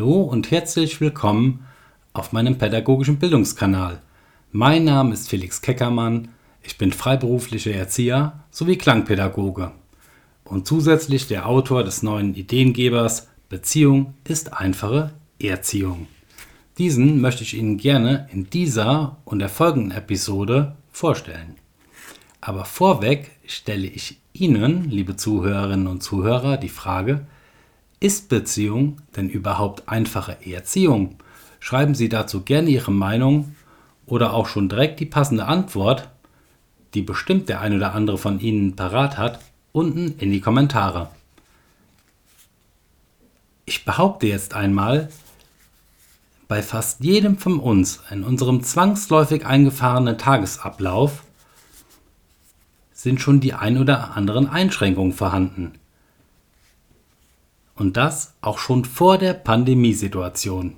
Hallo 0.00 0.22
und 0.22 0.50
herzlich 0.50 1.02
willkommen 1.02 1.66
auf 2.14 2.32
meinem 2.32 2.56
pädagogischen 2.56 3.18
Bildungskanal. 3.18 4.00
Mein 4.50 4.84
Name 4.84 5.12
ist 5.12 5.28
Felix 5.28 5.60
Keckermann, 5.60 6.28
ich 6.62 6.78
bin 6.78 6.90
freiberuflicher 6.90 7.72
Erzieher 7.72 8.42
sowie 8.50 8.76
Klangpädagoge 8.78 9.72
und 10.44 10.66
zusätzlich 10.66 11.26
der 11.26 11.46
Autor 11.46 11.84
des 11.84 12.02
neuen 12.02 12.34
Ideengebers 12.34 13.28
Beziehung 13.50 14.14
ist 14.26 14.54
einfache 14.54 15.12
Erziehung. 15.38 16.06
Diesen 16.78 17.20
möchte 17.20 17.42
ich 17.42 17.52
Ihnen 17.52 17.76
gerne 17.76 18.26
in 18.32 18.48
dieser 18.48 19.18
und 19.26 19.40
der 19.40 19.50
folgenden 19.50 19.90
Episode 19.90 20.76
vorstellen. 20.90 21.56
Aber 22.40 22.64
vorweg 22.64 23.32
stelle 23.44 23.86
ich 23.86 24.18
Ihnen, 24.32 24.88
liebe 24.88 25.16
Zuhörerinnen 25.16 25.88
und 25.88 26.02
Zuhörer, 26.02 26.56
die 26.56 26.70
Frage, 26.70 27.26
ist 28.00 28.30
Beziehung 28.30 28.96
denn 29.14 29.28
überhaupt 29.28 29.88
einfache 29.88 30.38
Erziehung? 30.46 31.16
Schreiben 31.60 31.94
Sie 31.94 32.08
dazu 32.08 32.40
gerne 32.40 32.70
Ihre 32.70 32.90
Meinung 32.90 33.54
oder 34.06 34.32
auch 34.32 34.48
schon 34.48 34.70
direkt 34.70 34.98
die 35.00 35.06
passende 35.06 35.44
Antwort, 35.44 36.08
die 36.94 37.02
bestimmt 37.02 37.48
der 37.48 37.60
ein 37.60 37.76
oder 37.76 37.94
andere 37.94 38.18
von 38.18 38.40
Ihnen 38.40 38.74
parat 38.74 39.18
hat, 39.18 39.40
unten 39.72 40.18
in 40.18 40.32
die 40.32 40.40
Kommentare. 40.40 41.10
Ich 43.66 43.84
behaupte 43.84 44.26
jetzt 44.26 44.54
einmal, 44.54 45.10
bei 46.48 46.62
fast 46.62 47.04
jedem 47.04 47.38
von 47.38 47.60
uns 47.60 48.02
in 48.10 48.24
unserem 48.24 48.64
zwangsläufig 48.64 49.46
eingefahrenen 49.46 50.18
Tagesablauf 50.18 51.22
sind 52.92 53.20
schon 53.20 53.38
die 53.38 53.54
ein 53.54 53.78
oder 53.78 54.16
anderen 54.16 54.48
Einschränkungen 54.48 55.12
vorhanden. 55.12 55.79
Und 57.80 57.96
das 57.96 58.34
auch 58.42 58.58
schon 58.58 58.84
vor 58.84 59.16
der 59.16 59.32
Pandemiesituation. 59.32 60.76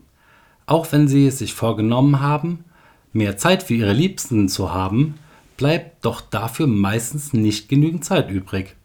Auch 0.66 0.92
wenn 0.92 1.08
sie 1.08 1.26
es 1.26 1.38
sich 1.38 1.52
vorgenommen 1.52 2.20
haben, 2.20 2.64
mehr 3.12 3.36
Zeit 3.36 3.64
für 3.64 3.74
ihre 3.74 3.92
Liebsten 3.92 4.48
zu 4.48 4.72
haben, 4.72 5.18
bleibt 5.56 6.04
doch 6.04 6.20
dafür 6.20 6.68
meistens 6.68 7.32
nicht 7.32 7.68
genügend 7.68 8.04
Zeit 8.04 8.30
übrig. 8.30 8.76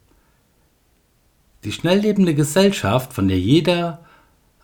Die 1.62 1.70
schnelllebende 1.70 2.34
Gesellschaft, 2.34 3.12
von 3.12 3.28
der 3.28 3.38
jeder 3.38 4.04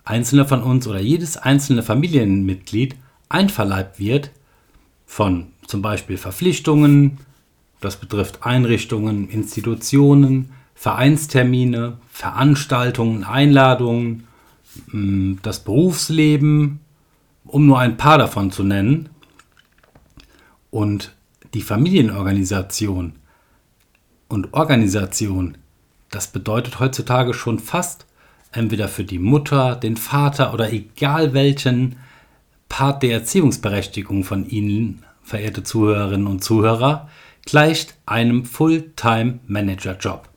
einzelne 0.02 0.46
von 0.46 0.64
uns 0.64 0.88
oder 0.88 1.00
jedes 1.00 1.36
einzelne 1.36 1.84
Familienmitglied 1.84 2.96
einverleibt 3.28 4.00
wird, 4.00 4.32
von 5.06 5.52
zum 5.68 5.80
Beispiel 5.80 6.18
Verpflichtungen, 6.18 7.18
das 7.80 7.98
betrifft 7.98 8.44
Einrichtungen, 8.44 9.28
Institutionen, 9.28 10.50
Vereinstermine, 10.74 11.98
Veranstaltungen, 12.14 13.24
Einladungen, 13.24 14.28
mm, 14.92 15.34
das 15.42 15.64
Berufsleben, 15.64 16.78
um 17.44 17.66
nur 17.66 17.80
ein 17.80 17.96
paar 17.96 18.18
davon 18.18 18.52
zu 18.52 18.62
nennen, 18.62 19.08
und 20.70 21.12
die 21.54 21.60
Familienorganisation 21.60 23.14
und 24.28 24.54
Organisation, 24.54 25.58
das 26.12 26.28
bedeutet 26.28 26.78
heutzutage 26.78 27.34
schon 27.34 27.58
fast 27.58 28.06
entweder 28.52 28.86
für 28.86 29.04
die 29.04 29.18
Mutter, 29.18 29.74
den 29.74 29.96
Vater 29.96 30.54
oder 30.54 30.72
egal 30.72 31.34
welchen 31.34 31.96
Part 32.68 33.02
der 33.02 33.12
Erziehungsberechtigung 33.12 34.22
von 34.22 34.48
Ihnen, 34.48 35.02
verehrte 35.24 35.64
Zuhörerinnen 35.64 36.28
und 36.28 36.44
Zuhörer, 36.44 37.08
gleicht 37.44 37.96
einem 38.06 38.44
Fulltime-Manager-Job. 38.44 40.28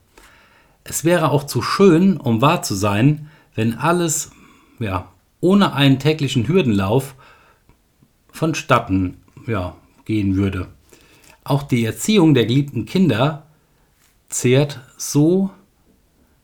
Es 0.88 1.04
wäre 1.04 1.30
auch 1.30 1.44
zu 1.44 1.60
schön, 1.60 2.16
um 2.16 2.40
wahr 2.40 2.62
zu 2.62 2.74
sein, 2.74 3.28
wenn 3.54 3.74
alles 3.74 4.30
ja, 4.78 5.12
ohne 5.40 5.74
einen 5.74 5.98
täglichen 5.98 6.48
Hürdenlauf 6.48 7.14
vonstatten 8.32 9.18
ja, 9.46 9.76
gehen 10.06 10.36
würde. 10.36 10.68
Auch 11.44 11.62
die 11.62 11.84
Erziehung 11.84 12.32
der 12.32 12.46
geliebten 12.46 12.86
Kinder 12.86 13.46
zehrt 14.30 14.80
so 14.96 15.50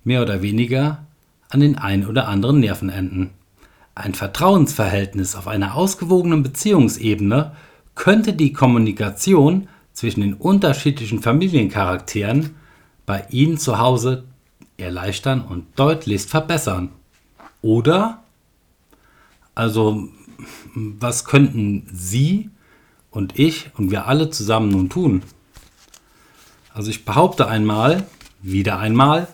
mehr 0.03 0.21
oder 0.21 0.43
weniger 0.43 1.07
an 1.49 1.61
den 1.61 1.79
ein 1.79 2.07
oder 2.07 2.29
anderen 2.29 2.61
Nervenenden. 2.61 3.31
Ein 3.95 4.13
Vertrauensverhältnis 4.13 5.37
auf 5.37 5.49
einer 5.49 5.75
ausgewogenen 5.75 6.43
Beziehungsebene 6.43 7.53
könnte 7.95 8.35
die 8.35 8.53
Kommunikation 8.53 9.69
zwischen 9.93 10.21
den 10.21 10.35
unterschiedlichen 10.35 11.23
Familiencharakteren 11.23 12.57
bei 13.07 13.25
Ihnen 13.31 13.57
zu 13.57 13.79
Hause 13.79 14.25
erleichtern 14.77 15.43
und 15.43 15.67
deutlichst 15.79 16.31
verbessern. 16.31 16.91
Oder? 17.62 18.23
Also, 19.55 20.09
was 20.75 21.25
könnten 21.25 21.87
Sie 21.93 22.51
und 23.11 23.39
ich 23.39 23.71
und 23.77 23.91
wir 23.91 24.07
alle 24.07 24.31
zusammen 24.31 24.71
nun 24.71 24.89
tun? 24.89 25.23
Also 26.73 26.91
ich 26.91 27.05
behaupte 27.05 27.47
einmal, 27.47 28.05
wieder 28.43 28.79
einmal, 28.79 29.29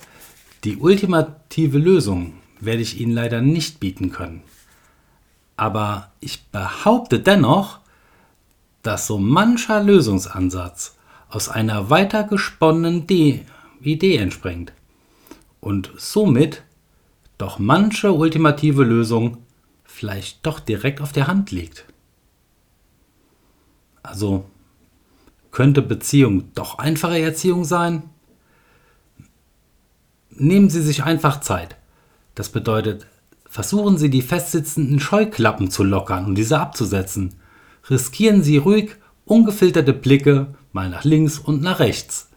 die 0.64 0.76
ultimative 0.76 1.78
Lösung 1.78 2.34
werde 2.60 2.82
ich 2.82 3.00
Ihnen 3.00 3.12
leider 3.12 3.40
nicht 3.40 3.80
bieten 3.80 4.12
können. 4.12 4.42
Aber 5.56 6.12
ich 6.20 6.44
behaupte 6.48 7.20
dennoch, 7.20 7.80
dass 8.82 9.06
so 9.06 9.18
mancher 9.18 9.82
Lösungsansatz 9.82 10.96
aus 11.30 11.48
einer 11.48 11.88
weiter 11.88 12.24
gesponnenen 12.24 13.06
Idee 13.08 14.16
entspringt 14.16 14.72
und 15.60 15.92
somit 15.96 16.62
doch 17.38 17.58
manche 17.58 18.12
ultimative 18.12 18.84
Lösung 18.84 19.38
vielleicht 19.84 20.44
doch 20.46 20.60
direkt 20.60 21.00
auf 21.00 21.12
der 21.12 21.26
Hand 21.26 21.50
liegt. 21.50 21.84
Also 24.02 24.44
könnte 25.50 25.82
Beziehung 25.82 26.52
doch 26.54 26.78
einfache 26.78 27.18
Erziehung 27.18 27.64
sein? 27.64 28.04
Nehmen 30.30 30.70
Sie 30.70 30.82
sich 30.82 31.04
einfach 31.04 31.40
Zeit. 31.40 31.76
Das 32.34 32.48
bedeutet, 32.48 33.06
versuchen 33.46 33.98
Sie 33.98 34.10
die 34.10 34.22
festsitzenden 34.22 35.00
Scheuklappen 35.00 35.70
zu 35.70 35.82
lockern 35.82 36.24
und 36.24 36.36
diese 36.36 36.58
abzusetzen. 36.58 37.34
Riskieren 37.88 38.42
Sie 38.42 38.58
ruhig 38.58 38.96
ungefilterte 39.24 39.92
Blicke 39.92 40.54
mal 40.72 40.88
nach 40.88 41.04
links 41.04 41.38
und 41.38 41.62
nach 41.62 41.80
rechts. 41.80 42.30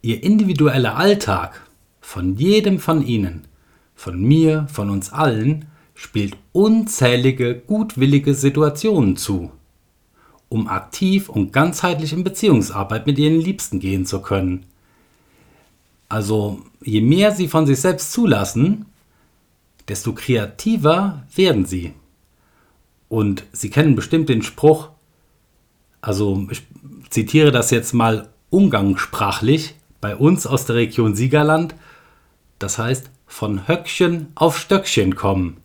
Ihr 0.00 0.22
individueller 0.22 0.96
Alltag 0.96 1.60
von 2.02 2.36
jedem 2.36 2.78
von 2.78 3.06
Ihnen, 3.06 3.46
von 3.94 4.20
mir, 4.20 4.66
von 4.70 4.90
uns 4.90 5.10
allen, 5.12 5.64
spielt 5.94 6.36
unzählige 6.52 7.54
gutwillige 7.54 8.34
Situationen 8.34 9.16
zu, 9.16 9.52
um 10.50 10.68
aktiv 10.68 11.30
und 11.30 11.52
ganzheitlich 11.54 12.12
in 12.12 12.24
Beziehungsarbeit 12.24 13.06
mit 13.06 13.18
Ihren 13.18 13.40
Liebsten 13.40 13.78
gehen 13.78 14.04
zu 14.04 14.20
können. 14.20 14.66
Also 16.10 16.60
je 16.82 17.00
mehr 17.00 17.32
Sie 17.32 17.48
von 17.48 17.66
sich 17.66 17.80
selbst 17.80 18.12
zulassen, 18.12 18.84
desto 19.88 20.12
kreativer 20.12 21.22
werden 21.34 21.64
Sie. 21.64 21.94
Und 23.08 23.44
Sie 23.52 23.70
kennen 23.70 23.94
bestimmt 23.94 24.28
den 24.28 24.42
Spruch, 24.42 24.90
also 26.00 26.46
ich 26.50 26.62
zitiere 27.10 27.52
das 27.52 27.70
jetzt 27.70 27.94
mal 27.94 28.28
umgangssprachlich, 28.50 29.76
bei 30.00 30.16
uns 30.16 30.48
aus 30.48 30.66
der 30.66 30.76
Region 30.76 31.14
Siegerland, 31.14 31.76
das 32.62 32.78
heißt, 32.78 33.10
von 33.26 33.66
Höckchen 33.66 34.28
auf 34.34 34.58
Stöckchen 34.58 35.14
kommen. 35.14 35.58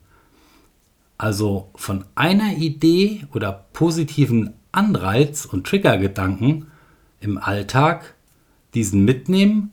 Also 1.17 1.69
von 1.75 2.05
einer 2.15 2.57
Idee 2.57 3.25
oder 3.33 3.65
positiven 3.73 4.53
Anreiz 4.71 5.45
und 5.45 5.65
Triggergedanken 5.67 6.67
im 7.19 7.37
Alltag 7.37 8.15
diesen 8.73 9.03
mitnehmen 9.05 9.71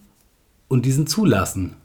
und 0.68 0.86
diesen 0.86 1.06
zulassen. 1.06 1.76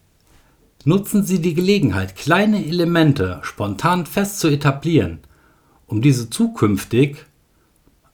Nutzen 0.86 1.24
Sie 1.24 1.42
die 1.42 1.54
Gelegenheit, 1.54 2.16
kleine 2.16 2.66
Elemente 2.66 3.40
spontan 3.44 4.06
fest 4.06 4.40
zu 4.40 4.48
etablieren, 4.48 5.20
um 5.88 6.02
diese 6.02 6.30
zukünftig 6.30 7.26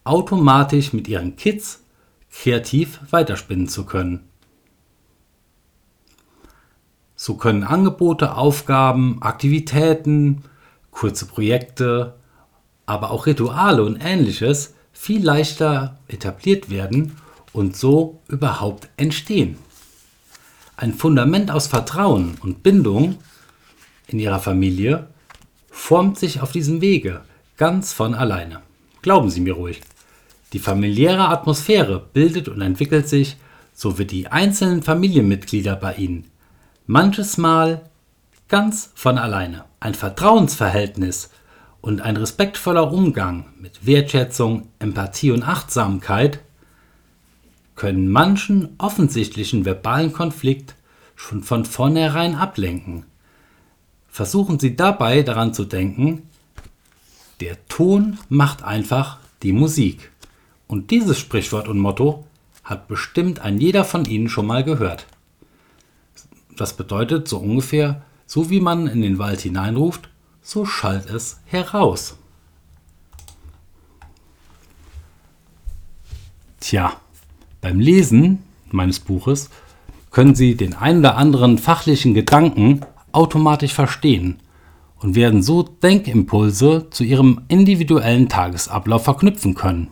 automatisch 0.04 0.92
mit 0.92 1.07
Ihren 1.07 1.36
Kids 1.36 1.83
kreativ 2.31 3.00
weiterspinnen 3.12 3.68
zu 3.68 3.86
können. 3.86 4.22
So 7.15 7.35
können 7.35 7.63
Angebote, 7.63 8.35
Aufgaben, 8.35 9.21
Aktivitäten, 9.21 10.44
kurze 10.91 11.25
Projekte, 11.25 12.15
aber 12.85 13.12
auch 13.12 13.25
Rituale 13.25 13.83
und 13.83 14.00
ähnliches 14.03 14.73
viel 14.91 15.23
leichter 15.23 15.97
etabliert 16.07 16.69
werden 16.69 17.17
und 17.53 17.75
so 17.75 18.19
überhaupt 18.27 18.89
entstehen. 18.97 19.57
Ein 20.77 20.94
Fundament 20.94 21.51
aus 21.51 21.67
Vertrauen 21.67 22.38
und 22.41 22.63
Bindung 22.63 23.17
in 24.07 24.19
ihrer 24.19 24.39
Familie 24.39 25.07
formt 25.71 26.19
sich 26.19 26.41
auf 26.41 26.51
diesem 26.51 26.81
Wege 26.81 27.21
ganz 27.57 27.94
von 27.94 28.13
alleine. 28.13 28.62
Glauben 29.01 29.29
Sie 29.29 29.41
mir 29.41 29.53
ruhig. 29.53 29.81
Die 30.53 30.59
familiäre 30.59 31.29
Atmosphäre 31.29 32.06
bildet 32.13 32.50
und 32.50 32.62
entwickelt 32.62 33.07
sich, 33.07 33.38
so 33.73 33.97
wie 33.97 34.06
die 34.06 34.27
einzelnen 34.27 34.83
Familienmitglieder 34.83 35.75
bei 35.75 35.95
Ihnen 35.95 36.29
manches 36.88 37.38
Mal 37.38 37.90
ganz 38.48 38.92
von 38.96 39.18
alleine. 39.18 39.66
Ein 39.80 39.96
Vertrauensverhältnis 39.96 41.32
und 41.82 42.02
ein 42.02 42.18
respektvoller 42.18 42.92
Umgang 42.92 43.46
mit 43.60 43.86
Wertschätzung, 43.86 44.68
Empathie 44.80 45.32
und 45.32 45.44
Achtsamkeit 45.44 46.40
können 47.76 48.08
manchen 48.08 48.76
offensichtlichen 48.78 49.66
verbalen 49.66 50.14
Konflikt 50.14 50.76
schon 51.16 51.44
von 51.44 51.66
vornherein 51.66 52.36
ablenken. 52.36 53.06
Versuchen 54.08 54.60
Sie 54.60 54.76
dabei 54.76 55.24
daran 55.24 55.54
zu 55.54 55.66
denken, 55.66 56.30
der 57.42 57.58
Ton 57.68 58.18
macht 58.30 58.64
einfach 58.64 59.18
die 59.44 59.52
Musik. 59.52 60.12
Und 60.68 60.92
dieses 60.92 61.20
Sprichwort 61.20 61.68
und 61.68 61.80
Motto 61.80 62.26
hat 62.64 62.88
bestimmt 62.88 63.40
ein 63.40 63.60
jeder 63.60 63.84
von 63.84 64.06
Ihnen 64.06 64.30
schon 64.30 64.48
mal 64.48 64.64
gehört. 64.64 65.06
Das 66.56 66.74
bedeutet 66.78 67.28
so 67.28 67.38
ungefähr, 67.38 68.04
so 68.25 68.50
wie 68.50 68.60
man 68.60 68.88
in 68.88 69.02
den 69.02 69.19
Wald 69.19 69.42
hineinruft, 69.42 70.10
so 70.42 70.66
schallt 70.66 71.10
es 71.10 71.40
heraus. 71.46 72.18
Tja, 76.60 76.94
beim 77.62 77.80
Lesen 77.80 78.44
meines 78.72 79.00
Buches 79.00 79.50
können 80.12 80.34
Sie 80.34 80.56
den 80.56 80.74
ein 80.74 81.00
oder 81.00 81.18
anderen 81.18 81.57
fachlichen 81.57 82.13
Gedanken 82.13 82.81
automatisch 83.12 83.74
verstehen 83.74 84.40
und 85.00 85.16
werden 85.16 85.44
so 85.44 85.63
Denkimpulse 85.63 86.88
zu 86.90 87.04
Ihrem 87.04 87.42
individuellen 87.48 88.30
Tagesablauf 88.30 89.04
verknüpfen 89.04 89.56
können. 89.56 89.90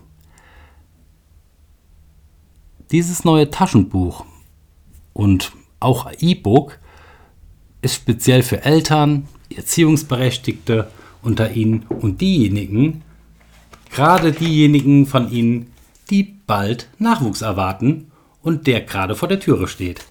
Dieses 2.91 3.23
neue 3.23 3.49
Taschenbuch 3.49 4.25
und 5.13 5.51
auch 5.83 6.09
E-Book 6.19 6.79
ist 7.81 7.95
speziell 7.95 8.43
für 8.43 8.63
Eltern, 8.63 9.27
Erziehungsberechtigte 9.55 10.89
unter 11.21 11.51
Ihnen 11.51 11.85
und 11.87 12.21
diejenigen, 12.21 13.03
gerade 13.91 14.31
diejenigen 14.31 15.05
von 15.05 15.31
Ihnen, 15.31 15.71
die 16.09 16.23
bald 16.47 16.89
Nachwuchs 16.99 17.41
erwarten 17.41 18.11
und 18.41 18.67
der 18.67 18.81
gerade 18.81 19.15
vor 19.15 19.27
der 19.27 19.39
Türe 19.39 19.67
steht. 19.67 20.05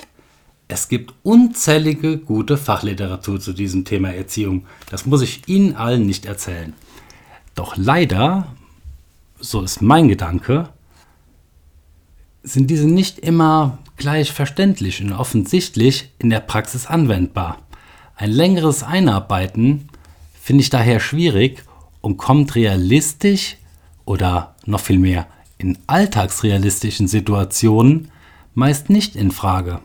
Es 0.68 0.88
gibt 0.88 1.12
unzählige 1.22 2.16
gute 2.16 2.56
Fachliteratur 2.56 3.40
zu 3.40 3.52
diesem 3.52 3.84
Thema 3.84 4.14
Erziehung. 4.14 4.64
Das 4.90 5.04
muss 5.04 5.20
ich 5.20 5.46
Ihnen 5.46 5.76
allen 5.76 6.06
nicht 6.06 6.24
erzählen. 6.24 6.72
Doch 7.54 7.76
leider, 7.76 8.46
so 9.38 9.60
ist 9.60 9.82
mein 9.82 10.08
Gedanke, 10.08 10.70
sind 12.42 12.70
diese 12.70 12.86
nicht 12.86 13.18
immer 13.18 13.78
gleich 13.96 14.32
verständlich 14.32 15.02
und 15.02 15.12
offensichtlich 15.12 16.10
in 16.18 16.30
der 16.30 16.40
Praxis 16.40 16.86
anwendbar. 16.86 17.58
Ein 18.16 18.30
längeres 18.30 18.82
Einarbeiten 18.82 19.88
finde 20.40 20.62
ich 20.62 20.70
daher 20.70 21.00
schwierig 21.00 21.64
und 22.00 22.16
kommt 22.16 22.54
realistisch 22.54 23.56
oder 24.04 24.54
noch 24.66 24.80
viel 24.80 24.98
mehr 24.98 25.26
in 25.62 25.78
alltagsrealistischen 25.86 27.06
Situationen 27.06 28.10
meist 28.54 28.90
nicht 28.90 29.16
in 29.16 29.30
Frage. 29.30 29.80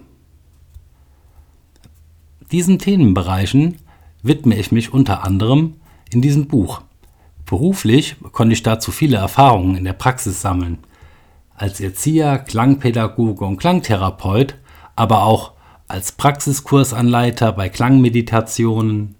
Diesen 2.51 2.79
Themenbereichen 2.79 3.77
widme 4.23 4.57
ich 4.57 4.71
mich 4.71 4.91
unter 4.91 5.23
anderem 5.23 5.75
in 6.11 6.21
diesem 6.21 6.47
Buch. 6.47 6.81
Beruflich 7.45 8.15
konnte 8.31 8.53
ich 8.53 8.63
dazu 8.63 8.91
viele 8.91 9.17
Erfahrungen 9.17 9.75
in 9.75 9.83
der 9.83 9.93
Praxis 9.93 10.41
sammeln. 10.41 10.79
Als 11.57 11.81
Erzieher, 11.81 12.37
Klangpädagoge 12.37 13.43
und 13.43 13.57
Klangtherapeut, 13.57 14.55
aber 14.95 15.23
auch 15.23 15.53
als 15.87 16.11
Praxiskursanleiter 16.11 17.51
bei 17.51 17.67
Klangmeditationen, 17.67 19.15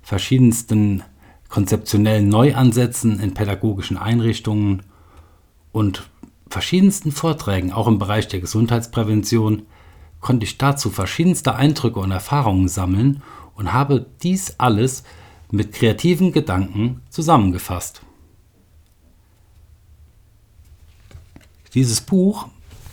verschiedensten 0.00 1.02
konzeptionellen 1.48 2.28
Neuansätzen 2.28 3.18
in 3.18 3.34
pädagogischen 3.34 3.96
Einrichtungen 3.98 4.84
und 5.72 6.08
verschiedensten 6.48 7.10
Vorträgen, 7.10 7.72
auch 7.72 7.88
im 7.88 7.98
Bereich 7.98 8.28
der 8.28 8.38
Gesundheitsprävention, 8.38 9.62
konnte 10.20 10.44
ich 10.44 10.56
dazu 10.56 10.88
verschiedenste 10.88 11.56
Eindrücke 11.56 11.98
und 11.98 12.12
Erfahrungen 12.12 12.68
sammeln 12.68 13.22
und 13.56 13.72
habe 13.72 14.06
dies 14.22 14.54
alles 14.58 15.02
mit 15.50 15.72
kreativen 15.72 16.30
Gedanken 16.30 17.02
zusammengefasst. 17.10 18.02
Dieses 21.74 22.00
Buch 22.00 22.48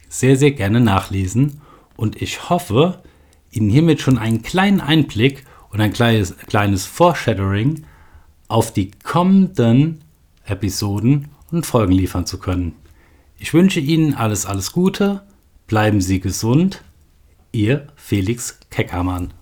sehr, 0.09 0.37
sehr 0.37 0.51
gerne 0.51 0.81
nachlesen. 0.81 1.63
Und 1.97 2.21
ich 2.21 2.51
hoffe, 2.51 3.03
Ihnen 3.51 3.71
hiermit 3.71 4.03
schon 4.03 4.19
einen 4.19 4.43
kleinen 4.43 4.83
Einblick 4.83 5.47
und 5.71 5.81
ein 5.81 5.95
kleines, 5.95 6.37
kleines 6.37 6.85
Foreshadowing 6.85 7.85
auf 8.49 8.73
die 8.73 8.91
kommenden 9.03 10.01
Episoden 10.45 11.29
und 11.51 11.65
Folgen 11.65 11.93
liefern 11.93 12.27
zu 12.27 12.39
können. 12.39 12.75
Ich 13.39 13.55
wünsche 13.55 13.81
Ihnen 13.81 14.13
alles, 14.13 14.45
alles 14.45 14.73
Gute, 14.73 15.23
bleiben 15.67 16.03
Sie 16.03 16.21
gesund, 16.21 16.83
Ihr 17.53 17.87
Felix 17.97 18.59
Keckermann. 18.69 19.33